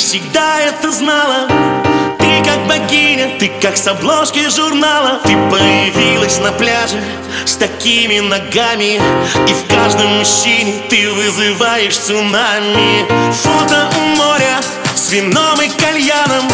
[0.00, 1.46] всегда это знала.
[2.18, 5.20] Ты как богиня, ты как с обложки журнала.
[5.24, 7.02] Ты появилась на пляже
[7.44, 9.00] с такими ногами.
[9.48, 13.04] И в каждом мужчине ты вызываешь цунами.
[13.32, 14.60] Фото у моря
[14.94, 16.48] с вином и кальяном.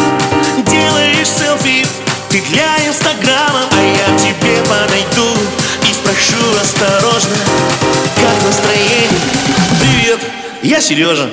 [0.65, 1.85] Делаешь селфи,
[2.29, 3.61] ты для инстаграма.
[3.71, 5.39] А я к тебе подойду
[5.89, 7.35] и спрошу осторожно
[8.15, 9.09] Как настроение?
[9.79, 10.19] Привет,
[10.63, 11.29] я Сережа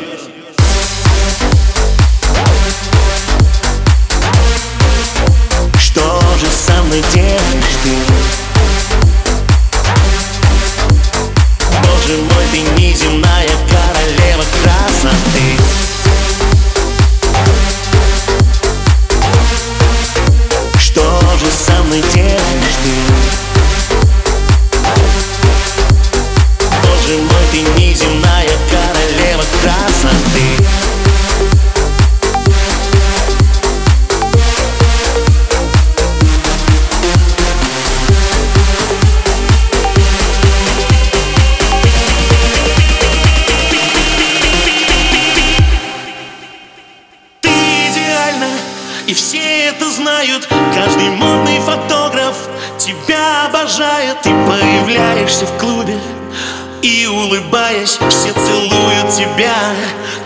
[49.07, 52.37] и все это знают Каждый модный фотограф
[52.79, 54.21] тебя обожает.
[54.23, 55.99] Ты появляешься в клубе
[56.83, 59.75] и улыбаясь Все целуют тебя,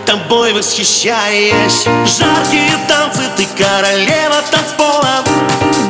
[0.05, 1.85] тобой восхищаясь.
[1.85, 5.23] Жаркие танцы, ты королева танцпола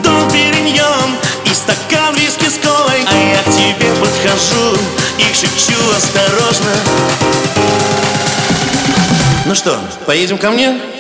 [0.03, 3.06] Дом Периньон и стакан виски с колой.
[3.06, 4.77] А я к тебе подхожу
[5.17, 6.75] и шепчу осторожно.
[9.45, 10.98] Ну что, поедем ко мне?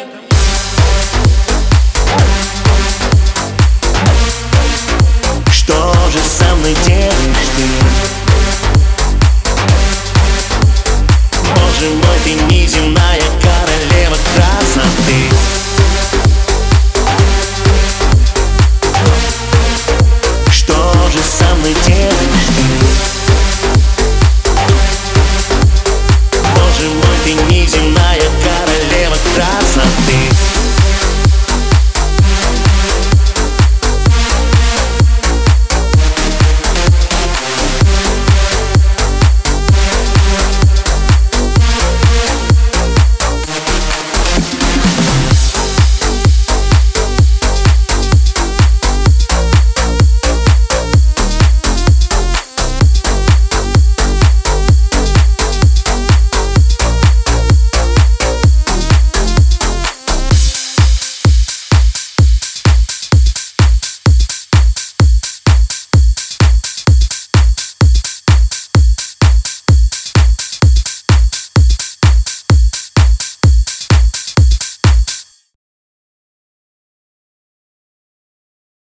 [12.51, 12.78] easy.